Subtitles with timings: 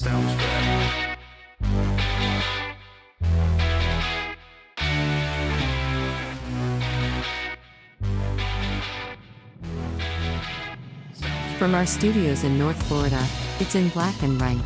[0.00, 1.18] Sounds good.
[11.58, 13.22] From our studios in North Florida,
[13.58, 14.56] it's in black and white.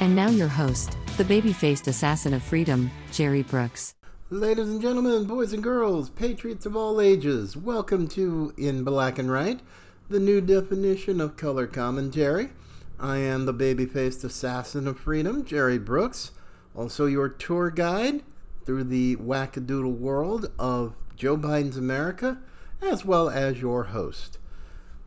[0.00, 3.94] And now your host, the baby faced assassin of freedom, Jerry Brooks.
[4.28, 9.30] Ladies and gentlemen, boys and girls, patriots of all ages, welcome to In Black and
[9.30, 9.60] White,
[10.10, 12.50] the new definition of color commentary.
[13.00, 16.32] I am the baby faced assassin of freedom, Jerry Brooks,
[16.74, 18.24] also your tour guide
[18.66, 22.38] through the wackadoodle world of Joe Biden's America,
[22.82, 24.38] as well as your host.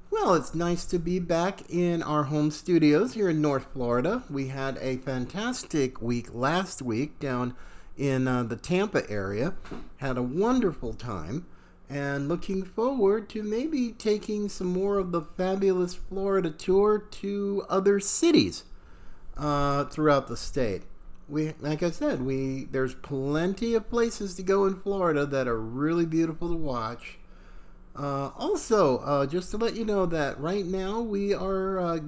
[0.10, 4.24] Well, it's nice to be back in our home studios here in North Florida.
[4.30, 7.56] We had a fantastic week last week down
[7.98, 9.54] in uh, the Tampa area.
[9.98, 11.46] Had a wonderful time
[11.92, 18.00] and looking forward to maybe taking some more of the fabulous Florida tour to other
[18.00, 18.64] cities
[19.38, 20.84] uh, throughout the state.
[21.28, 25.60] We, like I said, we there's plenty of places to go in Florida that are
[25.60, 27.18] really beautiful to watch.
[27.94, 32.00] Uh, also, uh, just to let you know that right now we are uh,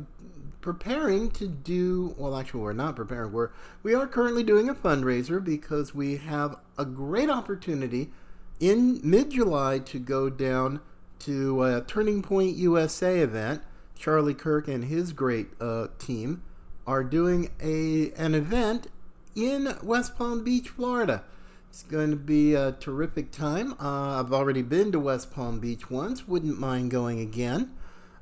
[0.61, 2.15] preparing to do.
[2.17, 3.33] Well, actually, we're not preparing.
[3.33, 3.49] We're
[3.81, 8.11] we are currently doing a fundraiser because we have a great opportunity
[8.59, 10.79] in mid-July to go down
[11.19, 13.61] to a Turning Point USA event.
[13.95, 16.43] Charlie Kirk and his great uh, team
[16.85, 18.87] are doing a an event
[19.35, 21.23] in West Palm Beach, Florida.
[21.69, 23.73] It's going to be a terrific time.
[23.79, 26.27] Uh, I've already been to West Palm Beach once.
[26.27, 27.71] Wouldn't mind going again.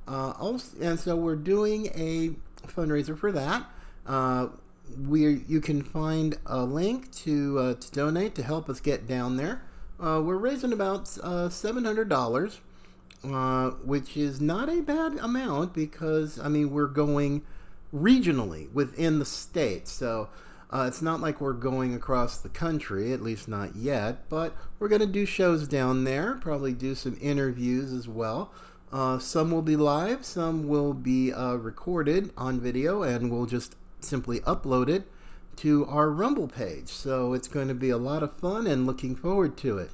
[0.08, 2.32] Uh, also, and so we're doing a
[2.68, 3.66] fundraiser for that.
[4.06, 4.48] Uh,
[5.08, 9.38] we you can find a link to uh, to donate to help us get down
[9.38, 9.64] there.
[10.02, 12.60] Uh, we're raising about uh, seven hundred dollars,
[13.24, 17.44] uh, which is not a bad amount because I mean we're going
[17.94, 20.30] regionally within the state, so.
[20.74, 24.88] Uh, it's not like we're going across the country, at least not yet, but we're
[24.88, 28.54] going to do shows down there, probably do some interviews as well.
[28.90, 33.76] Uh, some will be live, some will be uh, recorded on video, and we'll just
[34.00, 35.04] simply upload it
[35.58, 36.88] to our Rumble page.
[36.88, 39.92] So it's going to be a lot of fun and looking forward to it.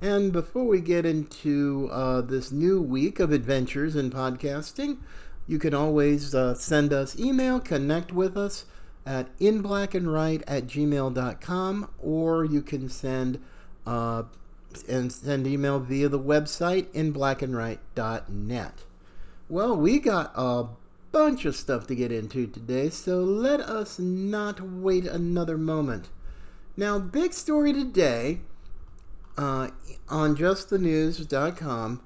[0.00, 4.98] And before we get into uh, this new week of adventures in podcasting,
[5.46, 8.66] you can always uh, send us email, connect with us
[9.06, 13.40] at inblackandright at gmail.com or you can send
[13.86, 14.24] uh,
[14.88, 18.74] and send email via the website inblackandright.net
[19.48, 20.66] well we got a
[21.16, 26.08] bunch of stuff to get into today so let us not wait another moment
[26.76, 28.40] now big story today
[29.38, 29.68] uh,
[30.08, 32.02] on justthenews.com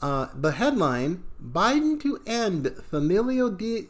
[0.00, 3.88] uh, the headline biden to end familial de-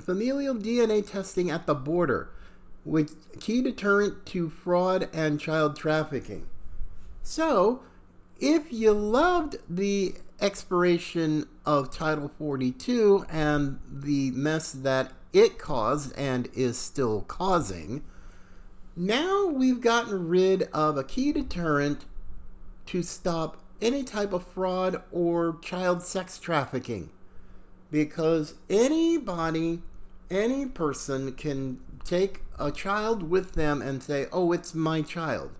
[0.00, 2.30] familial DNA testing at the border,
[2.84, 6.46] with key deterrent to fraud and child trafficking.
[7.22, 7.82] So,
[8.38, 16.48] if you loved the expiration of Title 42 and the mess that it caused and
[16.54, 18.04] is still causing,
[18.96, 22.04] now we've gotten rid of a key deterrent
[22.86, 27.10] to stop any type of fraud or child sex trafficking
[27.90, 29.82] because anybody,
[30.30, 35.50] any person can take a child with them and say, oh, it's my child.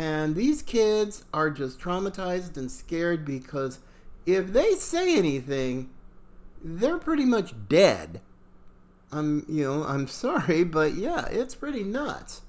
[0.00, 3.80] And these kids are just traumatized and scared because
[4.24, 5.90] if they say anything,
[6.64, 8.22] they're pretty much dead.
[9.12, 12.40] I'm, you know, I'm sorry, but yeah, it's pretty nuts.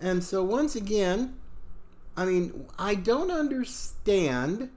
[0.00, 1.36] And so once again,
[2.16, 4.68] I mean, I don't understand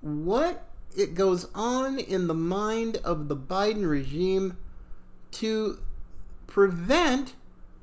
[0.00, 0.64] what
[0.96, 4.58] it goes on in the mind of the Biden regime
[5.32, 5.80] to
[6.46, 7.34] prevent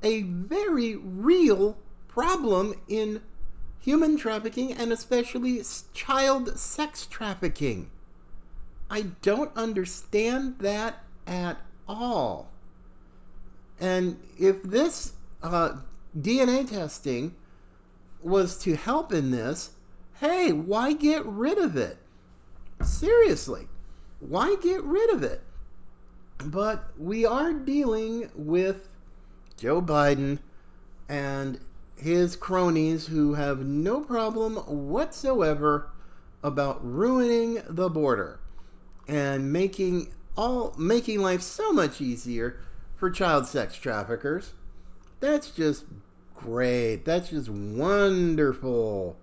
[0.02, 1.78] a very real
[2.12, 3.22] problem in
[3.80, 5.62] human trafficking and especially
[5.94, 7.90] child sex trafficking.
[8.90, 11.58] I don't understand that at
[11.88, 12.52] all.
[13.80, 15.78] And if this uh,
[16.20, 17.36] DNA testing
[18.22, 19.72] was to help in this,
[20.20, 21.98] hey, why get rid of it?
[22.84, 23.68] Seriously,
[24.20, 25.42] why get rid of it?
[26.46, 28.90] But we are dealing with
[29.58, 30.40] Joe Biden
[31.08, 31.60] and
[32.02, 35.92] his cronies who have no problem whatsoever
[36.42, 38.40] about ruining the border
[39.08, 42.60] and making all making life so much easier
[42.96, 44.54] for child sex traffickers.
[45.20, 45.86] That's just
[46.34, 47.06] great.
[47.06, 49.18] That's just wonderful.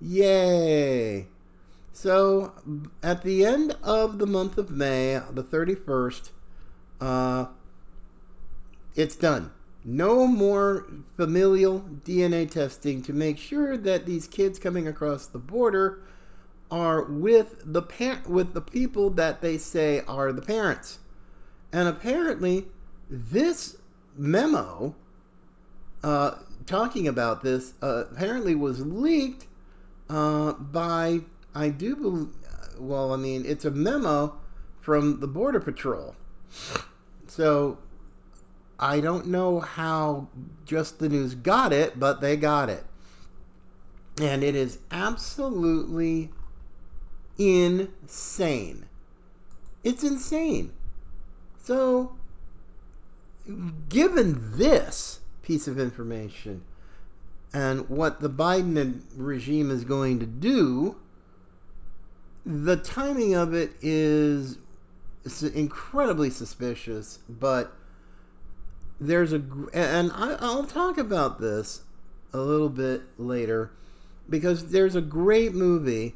[0.00, 1.26] Yay.
[1.92, 2.52] So,
[3.02, 6.30] at the end of the month of May, the 31st,
[7.00, 7.46] uh,
[8.94, 9.50] it's done.
[9.88, 10.84] No more
[11.16, 16.00] familial DNA testing to make sure that these kids coming across the border
[16.72, 17.82] are with the
[18.26, 20.98] with the people that they say are the parents.
[21.72, 22.66] And apparently,
[23.08, 23.76] this
[24.16, 24.96] memo
[26.02, 26.32] uh,
[26.66, 29.46] talking about this uh, apparently was leaked
[30.10, 31.20] uh, by
[31.54, 32.28] I do believe.
[32.76, 34.34] Well, I mean, it's a memo
[34.80, 36.16] from the Border Patrol.
[37.28, 37.78] So
[38.78, 40.28] I don't know how
[40.64, 42.84] Just the News got it, but they got it.
[44.20, 46.30] And it is absolutely
[47.38, 48.86] insane.
[49.84, 50.72] It's insane.
[51.62, 52.16] So,
[53.88, 56.62] given this piece of information
[57.52, 60.96] and what the Biden regime is going to do,
[62.44, 64.58] the timing of it is
[65.54, 67.76] incredibly suspicious, but
[69.00, 71.82] there's a and I, I'll talk about this
[72.32, 73.70] a little bit later
[74.28, 76.14] because there's a great movie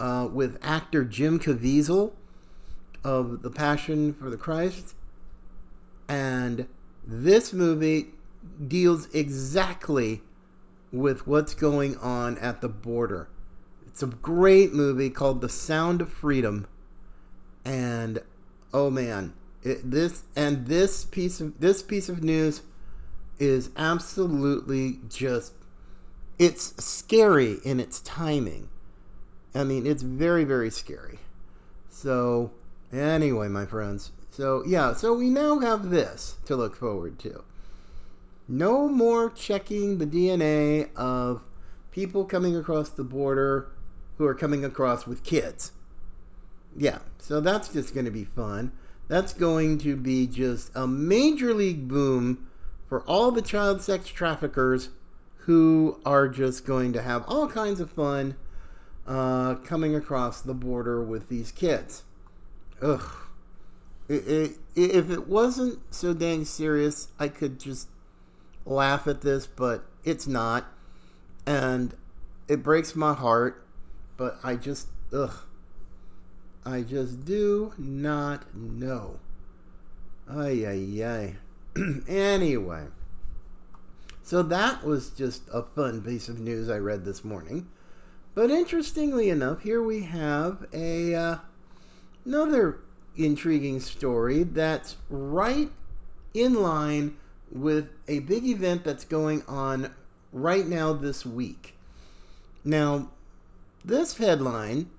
[0.00, 2.12] uh, with actor Jim Caviezel
[3.04, 4.94] of The Passion for the Christ,
[6.08, 6.68] and
[7.06, 8.08] this movie
[8.66, 10.22] deals exactly
[10.92, 13.28] with what's going on at the border.
[13.86, 16.66] It's a great movie called The Sound of Freedom,
[17.64, 18.20] and
[18.72, 19.34] oh man,
[19.68, 22.62] it, this and this piece of this piece of news
[23.38, 25.52] is absolutely just
[26.38, 28.68] it's scary in its timing.
[29.54, 31.18] I mean, it's very very scary.
[31.90, 32.52] So,
[32.92, 34.12] anyway, my friends.
[34.30, 37.42] So, yeah, so we now have this to look forward to.
[38.46, 41.42] No more checking the DNA of
[41.90, 43.72] people coming across the border
[44.16, 45.72] who are coming across with kids.
[46.76, 48.70] Yeah, so that's just going to be fun.
[49.08, 52.46] That's going to be just a major league boom
[52.88, 54.90] for all the child sex traffickers
[55.38, 58.36] who are just going to have all kinds of fun
[59.06, 62.04] uh, coming across the border with these kids.
[62.82, 63.02] Ugh.
[64.08, 67.88] It, it, if it wasn't so dang serious, I could just
[68.66, 70.66] laugh at this, but it's not.
[71.46, 71.94] And
[72.46, 73.66] it breaks my heart,
[74.18, 75.34] but I just, ugh.
[76.64, 79.18] I just do not know.
[80.28, 81.36] Ay, ay, ay.
[82.08, 82.84] anyway,
[84.22, 87.68] so that was just a fun piece of news I read this morning.
[88.34, 91.36] But interestingly enough, here we have a uh,
[92.24, 92.80] another
[93.16, 95.70] intriguing story that's right
[96.34, 97.16] in line
[97.50, 99.92] with a big event that's going on
[100.32, 101.74] right now this week.
[102.64, 103.10] Now,
[103.84, 104.90] this headline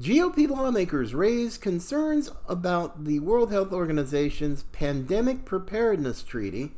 [0.00, 6.72] GOP lawmakers raise concerns about the World Health Organization's Pandemic Preparedness Treaty,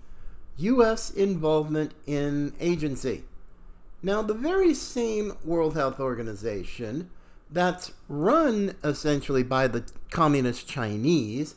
[0.57, 1.11] U.S.
[1.11, 3.23] involvement in agency.
[4.03, 7.09] Now, the very same World Health Organization
[7.53, 11.55] that's run essentially by the Communist Chinese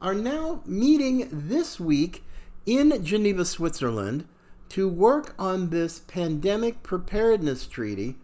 [0.00, 2.24] are now meeting this week
[2.66, 4.26] in Geneva, Switzerland,
[4.70, 8.16] to work on this pandemic preparedness treaty,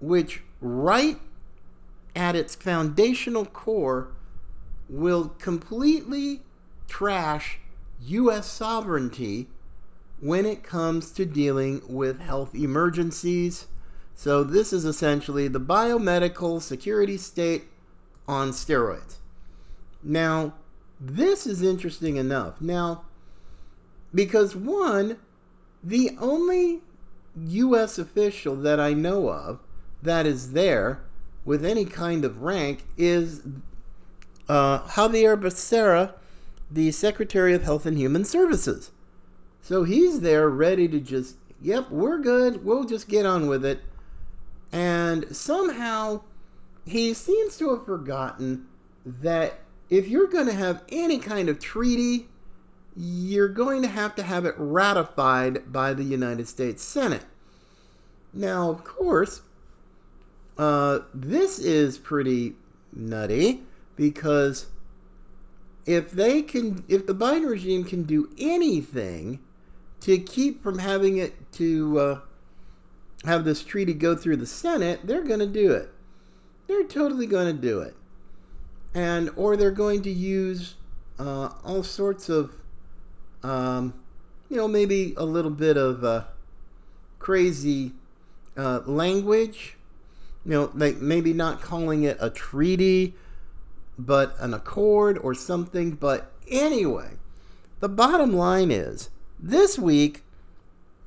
[0.00, 1.18] which, right
[2.14, 4.08] at its foundational core,
[4.88, 6.42] will completely
[6.86, 7.58] trash
[8.02, 8.46] U.S.
[8.46, 9.48] sovereignty
[10.20, 13.66] when it comes to dealing with health emergencies.
[14.14, 17.64] So, this is essentially the biomedical security state
[18.28, 19.16] on steroids.
[20.02, 20.54] Now,
[21.00, 22.60] this is interesting enough.
[22.60, 23.04] Now,
[24.14, 25.18] because one,
[25.82, 26.82] the only
[27.36, 27.98] U.S.
[27.98, 29.60] official that I know of
[30.02, 31.02] that is there
[31.44, 33.42] with any kind of rank is
[34.48, 36.14] uh, Xavier Becerra,
[36.70, 38.90] the Secretary of Health and Human Services.
[39.60, 42.64] So he's there ready to just, yep, we're good.
[42.64, 43.80] We'll just get on with it.
[44.72, 46.22] And somehow
[46.84, 48.66] he seems to have forgotten
[49.06, 49.60] that
[49.90, 52.28] if you're going to have any kind of treaty,
[52.96, 57.24] you're going to have to have it ratified by the United States Senate.
[58.32, 59.42] Now, of course,
[60.56, 62.54] uh, this is pretty
[62.92, 63.62] nutty
[63.96, 64.66] because
[65.86, 69.40] if they can, if the Biden regime can do anything
[70.00, 72.20] to keep from having it to uh,
[73.24, 75.92] have this treaty go through the Senate, they're going to do it.
[76.66, 77.94] They're totally going to do it,
[78.94, 80.76] and or they're going to use
[81.18, 82.54] uh, all sorts of,
[83.42, 83.92] um,
[84.48, 86.24] you know, maybe a little bit of uh,
[87.18, 87.92] crazy
[88.56, 89.76] uh, language
[90.44, 93.14] you know, like maybe not calling it a treaty,
[93.98, 95.92] but an accord or something.
[95.92, 97.12] But anyway,
[97.80, 100.22] the bottom line is this week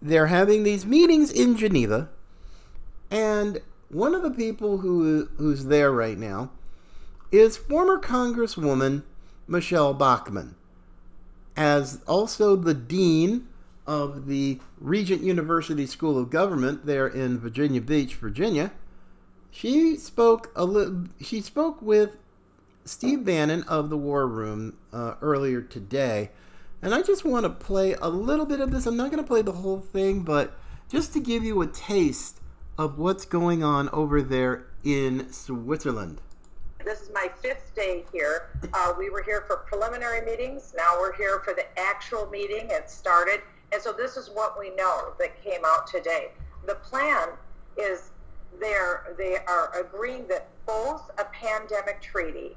[0.02, 2.10] they're having these meetings in Geneva,
[3.10, 6.52] and one of the people who who's there right now
[7.32, 9.04] is former Congresswoman
[9.48, 10.56] Michelle Bachmann,
[11.56, 13.48] as also the dean
[13.86, 18.72] of the Regent University School of Government there in Virginia Beach, Virginia.
[19.52, 21.06] She spoke a little.
[21.22, 22.12] she spoke with
[22.86, 26.32] Steve Bannon of the War Room uh, earlier today,
[26.82, 28.86] and I just want to play a little bit of this.
[28.86, 30.58] I'm not going to play the whole thing, but
[30.90, 32.40] just to give you a taste
[32.78, 36.22] of what's going on over there in Switzerland.
[36.86, 38.50] This is my fifth day here.
[38.74, 40.74] Uh, we were here for preliminary meetings.
[40.78, 42.68] Now we're here for the actual meeting.
[42.70, 43.42] It started.
[43.74, 46.32] And so this is what we know that came out today.
[46.66, 47.30] The plan
[47.78, 48.12] is
[48.60, 52.56] they're, they are agreeing that both a pandemic treaty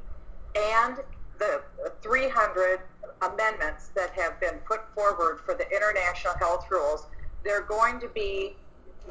[0.57, 0.99] and
[1.38, 1.62] the
[2.02, 2.80] 300
[3.23, 7.07] amendments that have been put forward for the international health rules,
[7.45, 8.57] they're going to be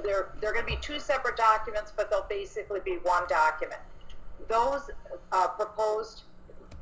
[0.04, 3.82] they're, they're going to be two separate documents, but they'll basically be one document.
[4.48, 4.90] Those
[5.32, 6.24] uh, proposed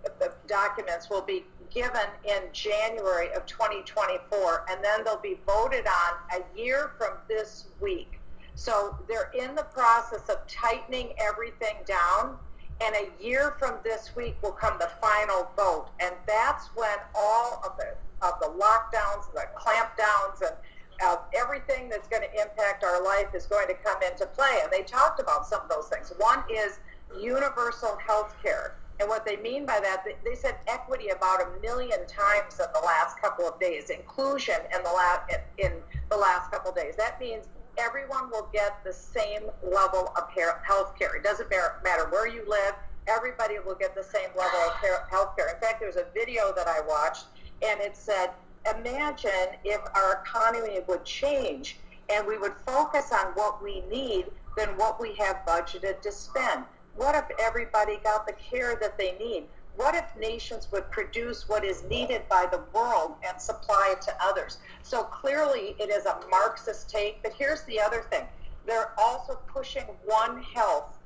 [0.06, 6.42] uh, documents will be given in January of 2024, and then they'll be voted on
[6.42, 8.17] a year from this week.
[8.58, 12.38] So they're in the process of tightening everything down,
[12.82, 17.62] and a year from this week will come the final vote, and that's when all
[17.64, 17.94] of the
[18.26, 20.56] of the lockdowns, the clampdowns, and
[21.04, 24.60] uh, everything that's going to impact our life is going to come into play.
[24.64, 26.12] And they talked about some of those things.
[26.18, 26.80] One is
[27.16, 28.78] universal health care.
[29.00, 32.84] And what they mean by that, they said equity about a million times in the
[32.84, 35.74] last couple of days, inclusion in the last in
[36.10, 36.96] the last couple of days.
[36.96, 37.46] That means
[37.78, 40.30] everyone will get the same level of
[40.64, 41.16] health care.
[41.16, 42.74] It doesn't matter where you live.
[43.08, 44.74] Everybody will get the same level of
[45.10, 45.54] health care.
[45.54, 47.26] In fact, there's a video that I watched,
[47.62, 48.32] and it said,
[48.76, 51.78] imagine if our economy would change
[52.10, 54.26] and we would focus on what we need
[54.58, 56.64] than what we have budgeted to spend.
[56.96, 59.46] What if everybody got the care that they need?
[59.78, 64.14] What if nations would produce what is needed by the world and supply it to
[64.20, 64.58] others?
[64.82, 68.24] So clearly it is a Marxist take, but here's the other thing.
[68.66, 70.98] They're also pushing One Health,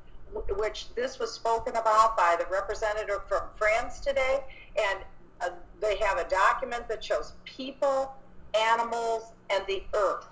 [0.56, 4.40] which this was spoken about by the representative from France today,
[4.82, 5.00] and
[5.42, 5.50] uh,
[5.82, 8.16] they have a document that shows people,
[8.58, 10.28] animals, and the earth.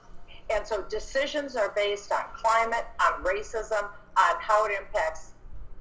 [0.50, 5.34] And so decisions are based on climate, on racism, on how it impacts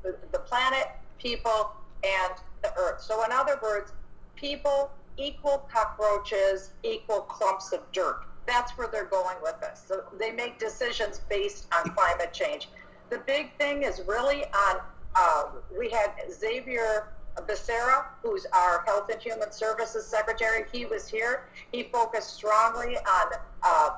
[0.02, 0.88] the, the planet,
[1.18, 1.70] people,
[2.04, 3.00] and the earth.
[3.00, 3.92] So, in other words,
[4.36, 8.24] people equal cockroaches, equal clumps of dirt.
[8.46, 9.84] That's where they're going with this.
[9.86, 12.68] So they make decisions based on climate change.
[13.10, 14.80] The big thing is really on.
[15.14, 15.44] Uh,
[15.76, 17.12] we had Xavier
[17.46, 20.64] Becerra, who's our Health and Human Services Secretary.
[20.72, 21.44] He was here.
[21.72, 23.90] He focused strongly on uh,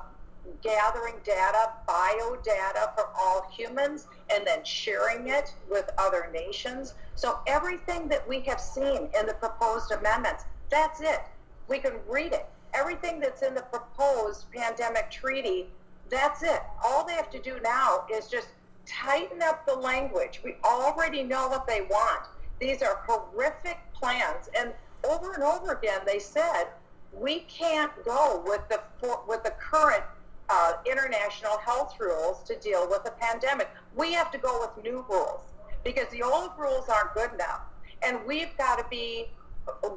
[0.61, 6.93] gathering data, biodata from all humans, and then sharing it with other nations.
[7.15, 11.21] So everything that we have seen in the proposed amendments, that's it.
[11.67, 12.47] We can read it.
[12.73, 15.67] Everything that's in the proposed pandemic treaty,
[16.09, 16.61] that's it.
[16.83, 18.47] All they have to do now is just
[18.85, 20.41] tighten up the language.
[20.43, 22.23] We already know what they want.
[22.59, 24.49] These are horrific plans.
[24.57, 26.65] And over and over again, they said,
[27.13, 28.81] we can't go with the,
[29.27, 30.03] with the current
[30.51, 33.69] uh, international health rules to deal with a pandemic.
[33.95, 35.41] We have to go with new rules
[35.83, 37.61] because the old rules aren't good enough.
[38.03, 39.27] And we've got to be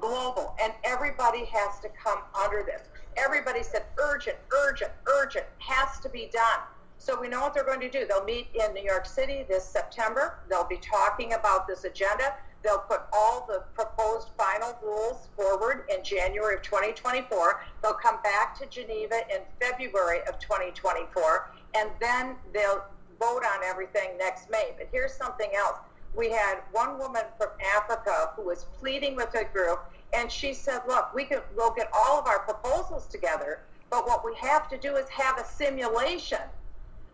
[0.00, 2.82] global, and everybody has to come under this.
[3.16, 6.61] Everybody said urgent, urgent, urgent, has to be done.
[6.99, 8.06] So we know what they're going to do.
[8.06, 10.38] They'll meet in New York City this September.
[10.49, 12.34] They'll be talking about this agenda.
[12.64, 17.62] They'll put all the proposed final rules forward in January of 2024.
[17.83, 22.83] They'll come back to Geneva in February of 2024, and then they'll
[23.21, 24.73] vote on everything next May.
[24.78, 25.76] But here's something else.
[26.16, 29.80] We had one woman from Africa who was pleading with a group,
[30.14, 34.25] and she said, look, we can we'll get all of our proposals together, but what
[34.25, 36.38] we have to do is have a simulation.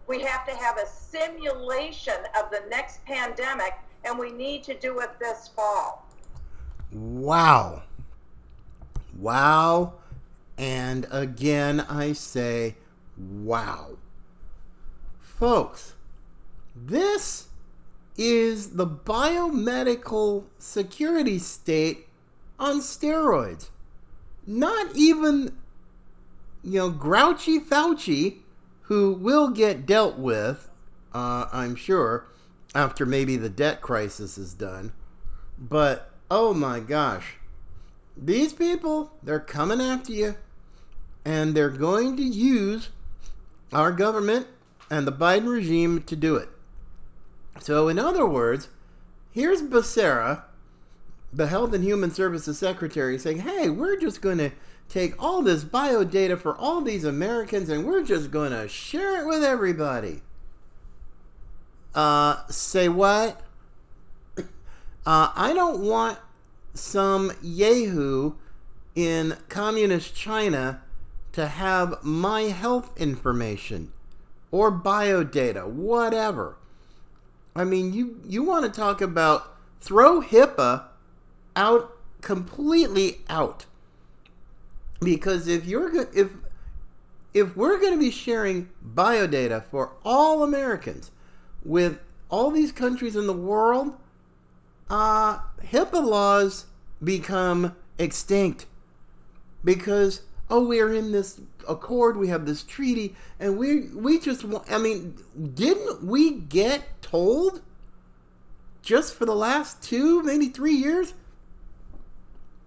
[0.06, 5.00] We have to have a simulation of the next pandemic and we need to do
[5.00, 6.06] it this fall.
[6.92, 7.82] Wow.
[9.18, 9.94] Wow.
[10.58, 12.76] And again, I say,
[13.16, 13.96] wow.
[15.20, 15.94] Folks,
[16.74, 17.48] this
[18.16, 22.08] is the biomedical security state
[22.58, 23.70] on steroids.
[24.46, 25.56] Not even,
[26.62, 28.38] you know, grouchy Fauci,
[28.82, 30.68] who will get dealt with,
[31.14, 32.26] uh, I'm sure,
[32.74, 34.92] after maybe the debt crisis is done.
[35.58, 37.36] But oh my gosh,
[38.16, 40.36] these people, they're coming after you,
[41.24, 42.90] and they're going to use
[43.72, 44.46] our government
[44.90, 46.48] and the Biden regime to do it.
[47.60, 48.68] So, in other words,
[49.30, 50.42] here's Becerra,
[51.32, 54.50] the Health and Human Services Secretary, saying, hey, we're just going to
[54.88, 59.22] take all this bio data for all these Americans and we're just going to share
[59.22, 60.20] it with everybody.
[61.94, 63.40] Uh, say what?
[65.06, 66.18] Uh, I don't want
[66.74, 68.34] some yahoo
[68.94, 70.82] in communist China
[71.32, 73.92] to have my health information
[74.50, 76.56] or bio data, whatever.
[77.54, 80.84] I mean, you you want to talk about throw HIPAA
[81.56, 83.66] out completely out.
[85.00, 86.30] Because if you're if
[87.32, 91.10] if we're going to be sharing bio data for all Americans
[91.64, 91.98] with
[92.28, 93.94] all these countries in the world,
[94.88, 96.66] uh, HIPAA laws
[97.02, 98.66] become extinct
[99.64, 104.78] because oh we're in this accord we have this treaty and we we just i
[104.78, 105.14] mean
[105.54, 107.60] didn't we get told
[108.82, 111.14] just for the last two maybe three years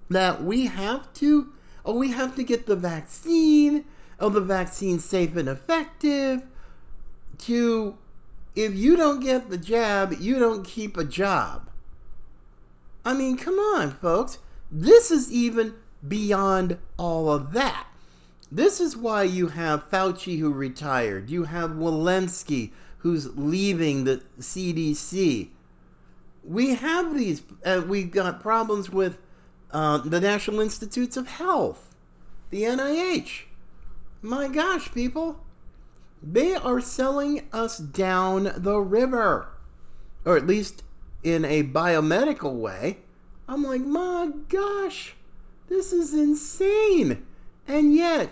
[0.09, 1.51] that we have to
[1.85, 3.83] oh we have to get the vaccine
[4.19, 6.43] oh the vaccine safe and effective
[7.39, 7.97] to
[8.55, 11.69] if you don't get the jab you don't keep a job
[13.05, 14.37] I mean, come on, folks.
[14.71, 15.75] This is even
[16.07, 17.87] beyond all of that.
[18.51, 21.29] This is why you have Fauci who retired.
[21.29, 25.49] You have Walensky who's leaving the CDC.
[26.43, 29.17] We have these, uh, we've got problems with
[29.71, 31.95] uh, the National Institutes of Health,
[32.51, 33.43] the NIH.
[34.21, 35.42] My gosh, people.
[36.23, 39.49] They are selling us down the river.
[40.23, 40.83] Or at least
[41.21, 42.99] in a biomedical way,
[43.47, 45.15] I'm like, my gosh,
[45.67, 47.25] this is insane.
[47.67, 48.29] And yet,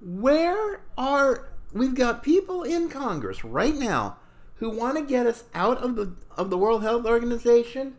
[0.00, 4.18] where are we've got people in Congress right now
[4.56, 7.96] who want to get us out of the of the World Health Organization?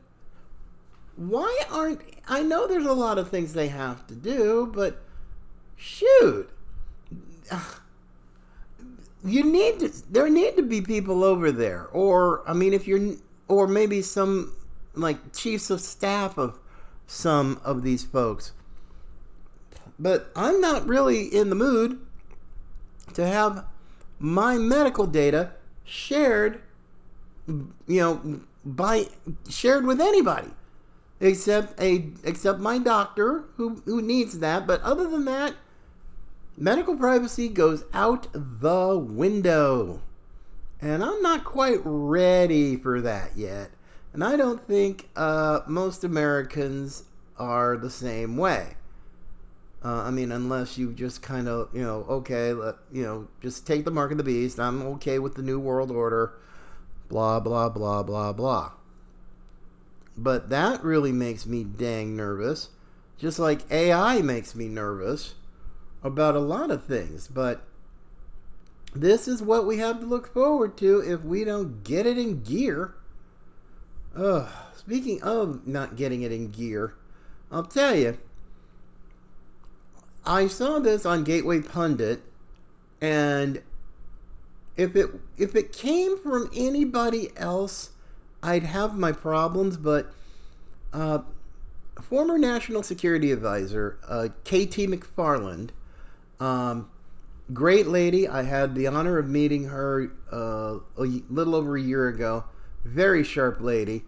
[1.17, 5.01] Why aren't I know there's a lot of things they have to do, but
[5.75, 6.49] shoot.
[9.25, 13.15] You need to there need to be people over there or I mean if you're
[13.47, 14.53] or maybe some
[14.93, 16.59] like chiefs of staff of
[17.07, 18.51] some of these folks.
[19.97, 21.99] But I'm not really in the mood
[23.13, 23.65] to have
[24.19, 25.51] my medical data
[25.83, 26.61] shared
[27.47, 29.05] you know by
[29.49, 30.49] shared with anybody
[31.19, 35.53] except a except my doctor who who needs that but other than that
[36.57, 40.01] medical privacy goes out the window
[40.81, 43.71] and I'm not quite ready for that yet.
[44.13, 47.03] And I don't think uh, most Americans
[47.37, 48.75] are the same way.
[49.83, 53.67] Uh, I mean, unless you just kind of, you know, okay, let, you know, just
[53.67, 54.59] take the mark of the beast.
[54.59, 56.33] I'm okay with the New World Order,
[57.09, 58.71] blah, blah, blah, blah, blah.
[60.17, 62.69] But that really makes me dang nervous.
[63.17, 65.35] Just like AI makes me nervous
[66.05, 67.27] about a lot of things.
[67.27, 67.63] But
[68.93, 72.43] this is what we have to look forward to if we don't get it in
[72.43, 72.93] gear.
[74.15, 74.47] Ugh.
[74.77, 76.93] Speaking of not getting it in gear,
[77.51, 78.19] I'll tell you.
[80.23, 82.21] I saw this on Gateway Pundit,
[83.01, 83.61] and
[84.77, 87.91] if it if it came from anybody else,
[88.43, 89.75] I'd have my problems.
[89.75, 90.13] But
[90.93, 91.19] uh,
[91.99, 95.71] former National Security Advisor uh, KT McFarland.
[96.39, 96.89] Um,
[97.53, 98.27] great lady.
[98.27, 102.45] I had the honor of meeting her uh, a little over a year ago.
[102.83, 104.03] Very sharp lady.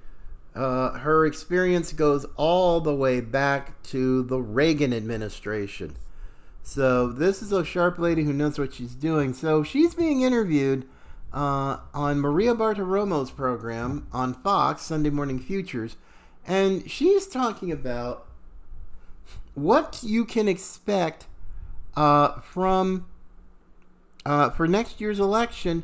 [0.55, 5.95] Uh, her experience goes all the way back to the Reagan administration.
[6.63, 9.33] So this is a sharp lady who knows what she's doing.
[9.33, 10.87] So she's being interviewed
[11.31, 15.95] uh, on Maria Bartiromo's program on Fox Sunday Morning Futures,
[16.45, 18.25] and she's talking about
[19.53, 21.27] what you can expect
[21.97, 23.07] uh, from
[24.25, 25.83] uh, for next year's election.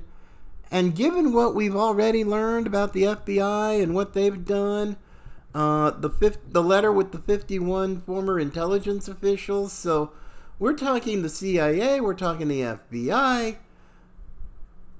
[0.71, 4.97] And given what we've already learned about the FBI and what they've done,
[5.53, 10.11] uh, the fifth, the letter with the 51 former intelligence officials, so
[10.57, 13.57] we're talking the CIA, we're talking the FBI,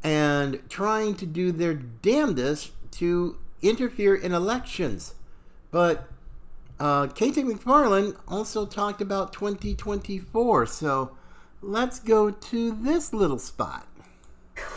[0.03, 5.15] and trying to do their damnedest to interfere in elections.
[5.71, 6.07] But
[6.79, 11.15] uh, McFarland also talked about 2024, so
[11.61, 13.87] let's go to this little spot.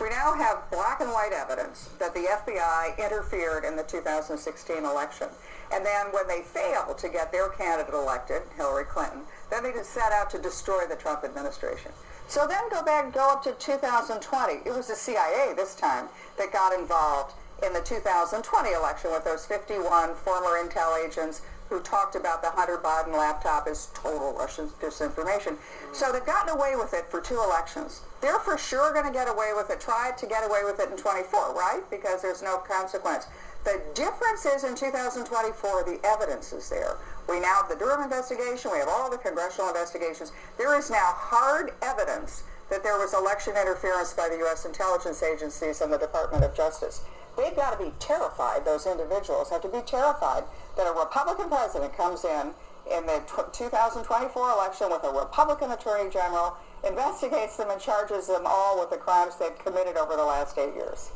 [0.00, 5.28] We now have black and white evidence that the FBI interfered in the 2016 election.
[5.72, 9.90] And then when they failed to get their candidate elected, Hillary Clinton, then they just
[9.90, 11.92] set out to destroy the Trump administration.
[12.28, 14.52] So then go back, go up to 2020.
[14.64, 19.46] It was the CIA this time that got involved in the 2020 election with those
[19.46, 25.56] 51 former intel agents who talked about the Hunter Biden laptop as total Russian disinformation.
[25.92, 28.02] So they've gotten away with it for two elections.
[28.20, 30.90] They're for sure going to get away with it, try to get away with it
[30.90, 31.82] in 24, right?
[31.90, 33.26] Because there's no consequence.
[33.64, 36.96] The difference is in 2024, the evidence is there.
[37.28, 38.70] We now have the Durham investigation.
[38.70, 40.30] We have all the congressional investigations.
[40.56, 44.64] There is now hard evidence that there was election interference by the U.S.
[44.64, 47.02] intelligence agencies and the Department of Justice.
[47.36, 50.44] They've got to be terrified, those individuals have to be terrified
[50.76, 52.52] that a Republican president comes in
[52.90, 53.20] in the
[53.52, 58.96] 2024 election with a Republican attorney general, investigates them and charges them all with the
[58.96, 61.10] crimes they've committed over the last eight years.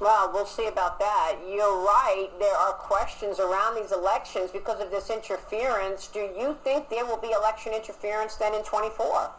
[0.00, 1.38] Well, we'll see about that.
[1.48, 2.28] You're right.
[2.38, 6.06] There are questions around these elections because of this interference.
[6.06, 9.30] Do you think there will be election interference then in 24?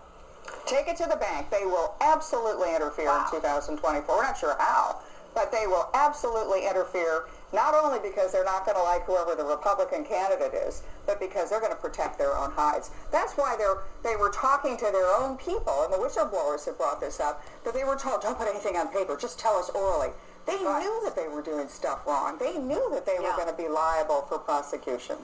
[0.65, 1.49] Take it to the bank.
[1.49, 3.25] They will absolutely interfere wow.
[3.33, 4.17] in 2024.
[4.17, 4.99] We're not sure how,
[5.39, 7.23] but they will absolutely interfere
[7.53, 11.49] not only because they're not going to like whoever the Republican candidate is, but because
[11.49, 12.91] they're going to protect their own hides.
[13.09, 16.99] That's why they're, they were talking to their own people, and the whistleblowers have brought
[16.99, 20.09] this up, that they were told, don't put anything on paper, just tell us orally.
[20.45, 20.83] They right.
[20.83, 22.37] knew that they were doing stuff wrong.
[22.37, 23.31] They knew that they yeah.
[23.31, 25.15] were going to be liable for prosecution.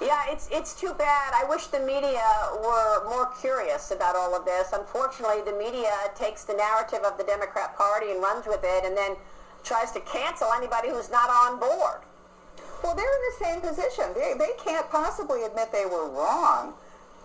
[0.00, 1.34] Yeah, it's it's too bad.
[1.34, 2.22] I wish the media
[2.62, 4.72] were more curious about all of this.
[4.72, 8.96] Unfortunately, the media takes the narrative of the Democrat Party and runs with it, and
[8.96, 9.16] then
[9.64, 12.00] tries to cancel anybody who's not on board.
[12.82, 14.14] Well, they're in the same position.
[14.14, 16.74] They, they can't possibly admit they were wrong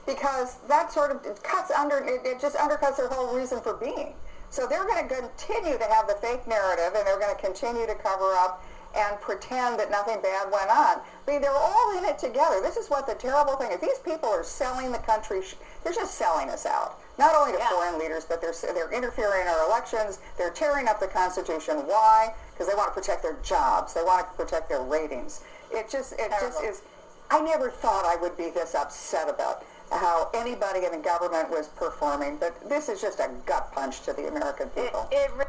[0.06, 4.14] because that sort of cuts under, it, it just undercuts their whole reason for being.
[4.50, 7.86] So they're going to continue to have the fake narrative and they're going to continue
[7.86, 8.64] to cover up
[8.96, 11.02] and pretend that nothing bad went on.
[11.02, 12.62] I mean, they're all in it together.
[12.62, 13.82] This is what the terrible thing is.
[13.82, 15.42] These people are selling the country.
[15.84, 17.00] They're just selling us out.
[17.18, 17.70] Not only to yeah.
[17.70, 20.20] foreign leaders, but they're, they're interfering in our elections.
[20.38, 21.78] They're tearing up the Constitution.
[21.86, 22.34] Why?
[22.52, 23.94] Because they want to protect their jobs.
[23.94, 25.42] They want to protect their ratings.
[25.72, 26.48] It just, it Terrible.
[26.48, 26.82] just is.
[27.30, 31.68] I never thought I would be this upset about how anybody in the government was
[31.68, 35.08] performing, but this is just a gut punch to the American people.
[35.12, 35.48] It, it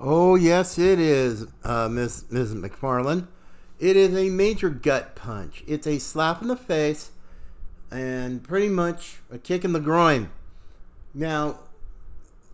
[0.00, 2.54] oh yes, it is, uh, Miss Ms.
[2.54, 3.28] McFarland.
[3.78, 5.62] It is a major gut punch.
[5.66, 7.10] It's a slap in the face,
[7.90, 10.30] and pretty much a kick in the groin.
[11.14, 11.58] Now,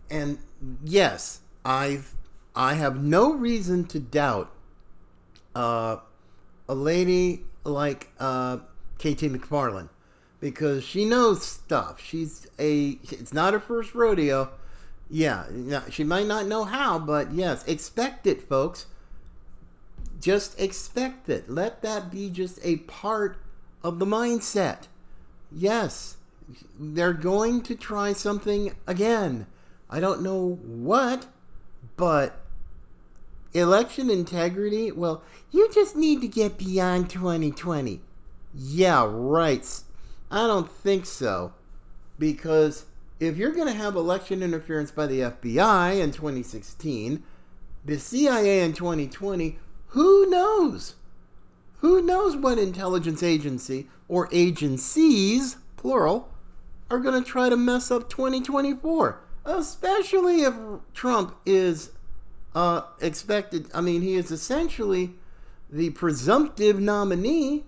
[0.09, 0.37] and
[0.83, 2.13] yes, I've
[2.55, 4.51] I have no reason to doubt
[5.55, 5.97] uh,
[6.67, 8.57] a lady like uh,
[8.97, 9.89] KT McFarland
[10.39, 12.01] because she knows stuff.
[12.01, 14.49] She's a it's not her first rodeo.
[15.09, 15.45] Yeah,
[15.89, 18.87] she might not know how, but yes, expect it, folks.
[20.19, 21.49] Just expect it.
[21.49, 23.37] Let that be just a part
[23.83, 24.87] of the mindset.
[25.51, 26.17] Yes,
[26.79, 29.45] they're going to try something again.
[29.89, 31.27] I don't know what,
[31.97, 32.39] but
[33.53, 38.01] election integrity, well, you just need to get beyond 2020.
[38.55, 39.81] Yeah, right.
[40.31, 41.53] I don't think so.
[42.17, 42.85] Because
[43.23, 47.23] if you're going to have election interference by the FBI in 2016,
[47.85, 50.95] the CIA in 2020, who knows?
[51.77, 56.29] Who knows what intelligence agency or agencies, plural,
[56.89, 59.19] are going to try to mess up 2024?
[59.45, 60.53] Especially if
[60.93, 61.91] Trump is
[62.55, 63.67] uh, expected.
[63.73, 65.15] I mean, he is essentially
[65.69, 67.65] the presumptive nominee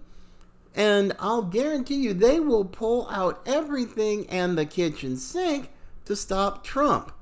[0.75, 5.71] and I'll guarantee you they will pull out everything and the kitchen sink
[6.03, 7.13] to stop Trump.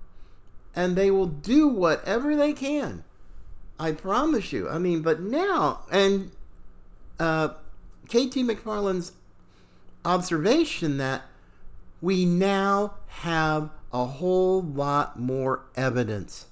[0.75, 3.03] And they will do whatever they can.
[3.79, 4.67] I promise you.
[4.67, 6.31] I mean, but now, and
[7.19, 7.49] uh,
[8.07, 9.11] KT McFarland's
[10.03, 11.21] observation that
[12.01, 16.47] we now have a whole lot more evidence.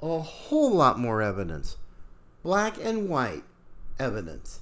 [0.00, 1.76] A whole lot more evidence.
[2.42, 3.44] Black and white
[3.98, 4.60] evidence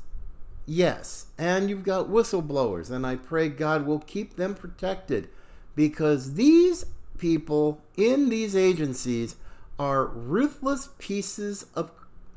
[0.65, 5.29] Yes, and you've got whistleblowers, and I pray God will keep them protected
[5.75, 6.87] because these
[7.19, 9.37] people in these agencies
[9.79, 11.91] are ruthless pieces of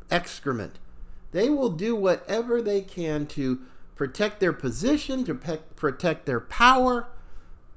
[0.09, 0.79] excrement.
[1.33, 3.59] They will do whatever they can to
[3.95, 7.07] protect their position, to pe- protect their power,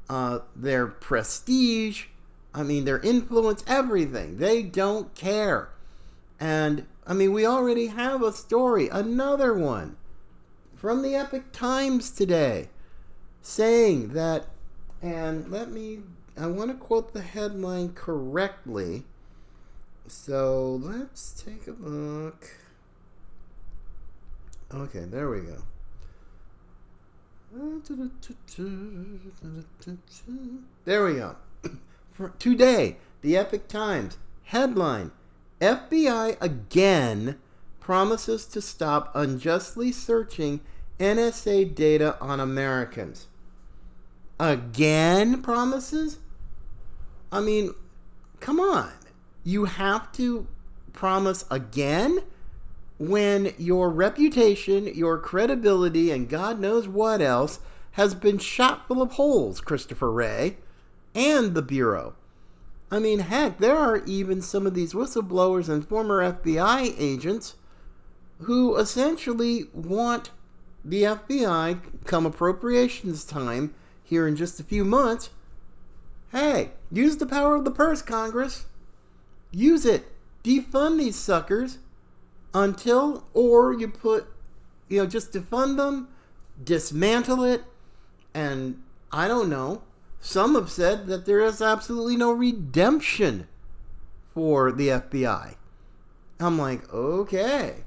[0.08, 2.06] uh, their prestige,
[2.54, 4.38] I mean, their influence, everything.
[4.38, 5.68] They don't care.
[6.40, 9.96] And I mean, we already have a story, another one
[10.78, 12.68] from the Epoch Times today
[13.42, 14.46] saying that,
[15.02, 15.98] and let me,
[16.40, 19.02] I want to quote the headline correctly.
[20.06, 22.48] So let's take a look.
[24.72, 25.62] Okay, there we go.
[30.84, 31.36] There we go.
[32.12, 35.10] For today, the Epoch Times headline
[35.60, 37.38] FBI again
[37.88, 40.60] promises to stop unjustly searching
[41.00, 43.28] NSA data on Americans.
[44.38, 46.18] Again promises?
[47.32, 47.72] I mean,
[48.40, 48.92] come on.
[49.42, 50.46] You have to
[50.92, 52.18] promise again
[52.98, 57.58] when your reputation, your credibility, and God knows what else
[57.92, 60.58] has been shot full of holes, Christopher Wray,
[61.14, 62.16] and the Bureau.
[62.90, 67.54] I mean, heck, there are even some of these whistleblowers and former FBI agents
[68.40, 70.30] who essentially want
[70.84, 75.30] the FBI, come appropriations time here in just a few months,
[76.32, 78.66] hey, use the power of the purse, Congress.
[79.50, 80.12] Use it.
[80.44, 81.78] Defund these suckers
[82.54, 84.26] until, or you put,
[84.88, 86.08] you know, just defund them,
[86.62, 87.64] dismantle it,
[88.34, 89.82] and I don't know.
[90.20, 93.48] Some have said that there is absolutely no redemption
[94.34, 95.54] for the FBI.
[96.40, 97.84] I'm like, okay.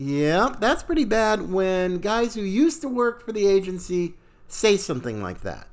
[0.00, 4.14] Yeah, that's pretty bad when guys who used to work for the agency
[4.46, 5.66] say something like that.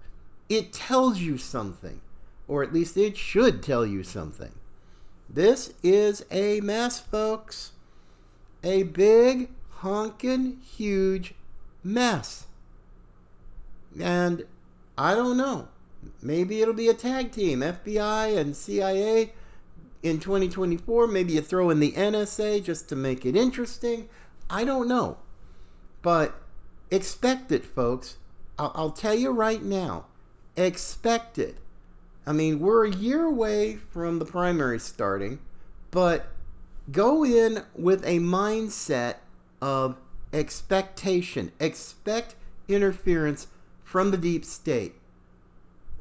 [0.50, 2.02] It tells you something,
[2.48, 4.52] or at least it should tell you something.
[5.30, 7.74] This is a mess, folks.
[8.64, 11.36] A big, honkin' huge
[11.84, 12.48] mess.
[14.02, 14.46] And
[14.98, 15.68] I don't know.
[16.24, 19.34] Maybe it'll be a tag team, FBI and CIA
[20.06, 21.08] in 2024.
[21.08, 24.08] Maybe you throw in the NSA just to make it interesting.
[24.50, 25.18] I don't know.
[26.04, 26.40] But
[26.92, 28.18] expect it, folks.
[28.60, 30.06] I'll, I'll tell you right now.
[30.56, 31.58] Expect it.
[32.28, 35.40] I mean, we're a year away from the primary starting,
[35.90, 36.28] but
[36.92, 39.16] go in with a mindset
[39.62, 39.98] of
[40.32, 41.52] expectation.
[41.60, 42.36] Expect
[42.68, 43.48] interference
[43.84, 44.94] from the deep state,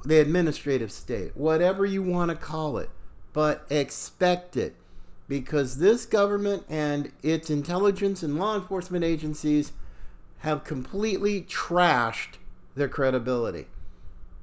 [0.04, 2.90] the administrative state, whatever you want to call it,
[3.34, 4.74] but expect it
[5.28, 9.72] because this government and its intelligence and law enforcement agencies
[10.38, 12.36] have completely trashed
[12.74, 13.66] their credibility.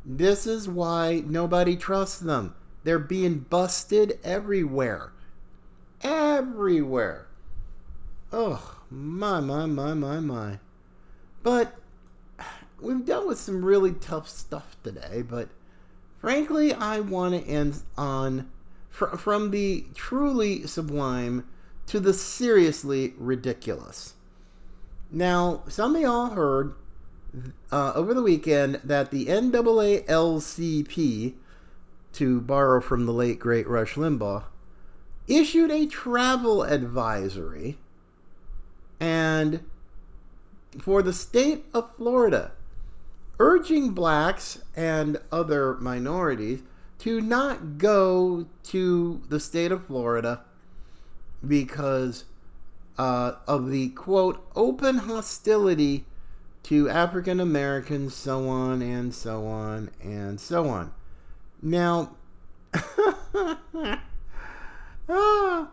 [0.05, 2.53] This is why nobody trusts them.
[2.83, 5.11] They're being busted everywhere.
[6.01, 7.27] Everywhere.
[8.33, 10.59] Oh, my, my, my, my, my.
[11.43, 11.75] But
[12.81, 15.49] we've dealt with some really tough stuff today, but
[16.19, 18.49] frankly, I want to end on
[18.91, 21.47] fr- from the truly sublime
[21.87, 24.13] to the seriously ridiculous.
[25.09, 26.75] Now, some of y'all heard
[27.71, 30.13] uh, over the weekend that the NAACP,
[32.13, 34.43] to borrow from the late great Rush Limbaugh,
[35.27, 37.77] issued a travel advisory
[38.99, 39.63] and
[40.79, 42.51] for the state of Florida,
[43.39, 46.61] urging blacks and other minorities
[47.01, 50.41] to not go to the state of Florida
[51.45, 52.25] because
[52.99, 56.05] uh, of the quote open hostility
[56.61, 60.93] to African Americans, so on and so on and so on.
[61.59, 62.11] Now,
[65.09, 65.69] ah,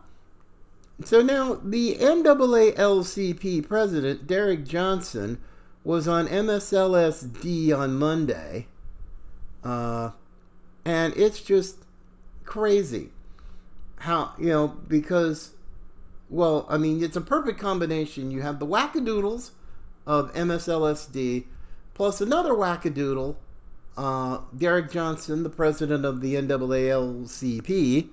[1.05, 5.39] so now the NAACP president, Derrick Johnson,
[5.85, 8.67] was on MSLSD on Monday.
[9.63, 10.13] Uh,
[10.89, 11.77] and it's just
[12.47, 13.11] crazy
[13.97, 15.51] how, you know, because,
[16.31, 18.31] well, I mean, it's a perfect combination.
[18.31, 19.51] You have the wackadoodles
[20.07, 21.45] of MSLSD,
[21.93, 23.37] plus another wackadoodle,
[23.99, 28.09] uh, Derrick Johnson, the president of the NAACP,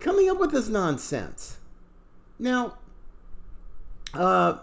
[0.00, 1.58] coming up with this nonsense.
[2.38, 2.78] Now,
[4.14, 4.60] uh,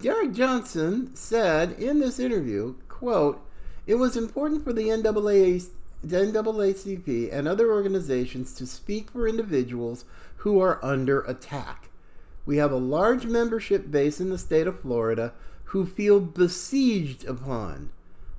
[0.00, 3.44] Derrick Johnson said in this interview, quote,
[3.86, 10.04] it was important for the the NAACP and other organizations to speak for individuals
[10.36, 11.90] who are under attack.
[12.46, 15.32] We have a large membership base in the state of Florida
[15.64, 17.90] who feel besieged upon.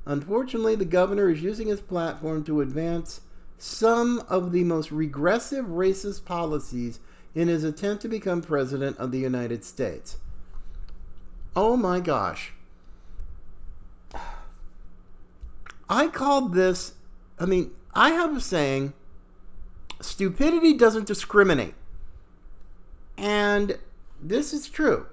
[0.06, 3.22] Unfortunately, the governor is using his platform to advance
[3.60, 7.00] some of the most regressive racist policies
[7.36, 10.18] in his attempt to become president of the United States.
[11.56, 12.54] Oh my gosh.
[15.90, 16.94] I called this,
[17.40, 18.94] I mean, I have a saying
[20.02, 21.74] stupidity doesn't discriminate.
[23.18, 23.78] And
[24.22, 25.08] this is true.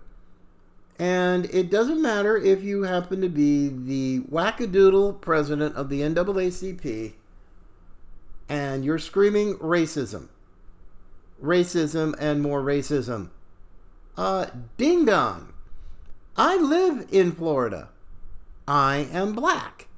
[0.98, 7.12] And it doesn't matter if you happen to be the wackadoodle president of the NAACP
[8.48, 10.28] and you're screaming racism,
[11.42, 13.30] racism, and more racism.
[14.16, 15.52] Uh, ding dong.
[16.36, 17.88] I live in Florida.
[18.66, 19.88] I am black.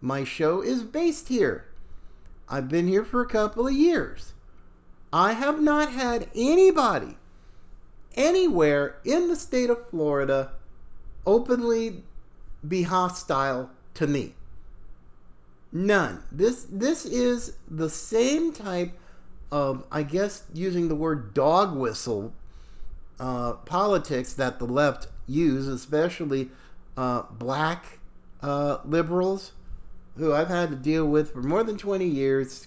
[0.00, 1.67] My show is based here.
[2.50, 4.32] I've been here for a couple of years.
[5.12, 7.16] I have not had anybody
[8.14, 10.52] anywhere in the state of Florida
[11.26, 12.02] openly
[12.66, 14.34] be hostile to me.
[15.72, 16.22] None.
[16.32, 18.92] This this is the same type
[19.52, 22.32] of, I guess, using the word dog whistle
[23.20, 26.50] uh, politics that the left use, especially
[26.96, 27.98] uh, black
[28.40, 29.52] uh, liberals,
[30.18, 32.66] who I've had to deal with for more than 20 years,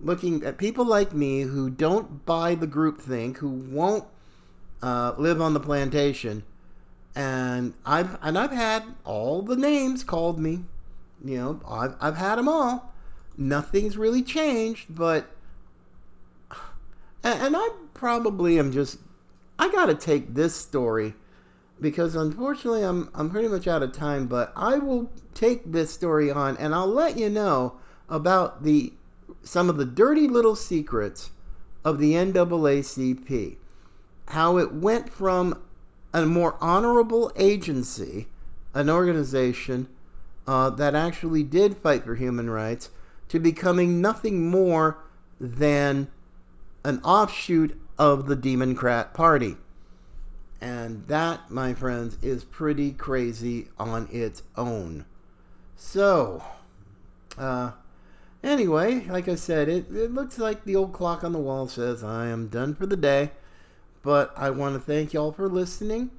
[0.00, 4.04] looking at people like me who don't buy the groupthink, who won't
[4.82, 6.42] uh, live on the plantation,
[7.14, 10.64] and I've and I've had all the names called me.
[11.24, 12.92] You know, I've I've had them all.
[13.38, 15.30] Nothing's really changed, but
[17.24, 18.98] and, and I probably am just
[19.58, 21.14] I got to take this story
[21.80, 26.30] because unfortunately I'm I'm pretty much out of time, but I will take this story
[26.30, 28.92] on and I'll let you know about the
[29.42, 31.30] some of the dirty little secrets
[31.84, 33.56] of the NAACP.
[34.28, 35.62] How it went from
[36.12, 38.26] a more honorable agency,
[38.74, 39.88] an organization
[40.46, 42.90] uh, that actually did fight for human rights,
[43.28, 44.98] to becoming nothing more
[45.40, 46.08] than
[46.84, 49.56] an offshoot of the Democrat Party.
[50.60, 55.04] And that, my friends, is pretty crazy on its own.
[55.76, 56.42] So,
[57.36, 57.72] uh,
[58.42, 62.02] anyway, like I said, it, it looks like the old clock on the wall says
[62.02, 63.30] I am done for the day.
[64.02, 66.10] But I want to thank y'all for listening.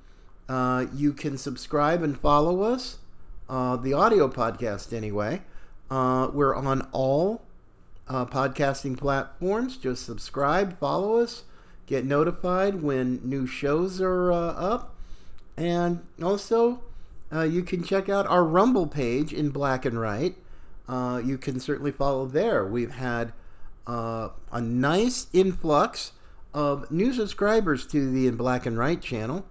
[0.50, 2.98] Uh, you can subscribe and follow us,
[3.50, 5.42] uh, the audio podcast anyway.
[5.90, 7.42] Uh, we're on all
[8.08, 9.78] uh, podcasting platforms.
[9.78, 11.44] Just subscribe, follow us,
[11.88, 14.96] get notified when new shows are uh, up.
[15.58, 16.82] And also,
[17.34, 20.36] uh, you can check out our Rumble page in black and right.
[20.88, 22.66] Uh, you can certainly follow there.
[22.66, 23.34] We've had
[23.88, 26.12] uh, a nice influx
[26.54, 29.46] of new subscribers to the In Black and Right channel.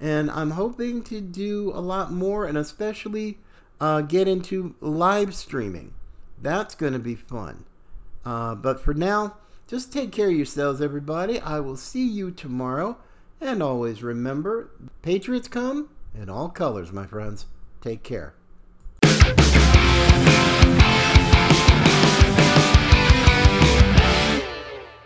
[0.00, 3.38] And I'm hoping to do a lot more and especially
[3.80, 5.94] uh, get into live streaming.
[6.40, 7.64] That's going to be fun.
[8.24, 9.36] Uh, but for now,
[9.72, 11.40] just take care of yourselves, everybody.
[11.40, 12.98] I will see you tomorrow.
[13.40, 14.68] And always remember
[15.00, 17.46] Patriots come in all colors, my friends.
[17.80, 18.34] Take care.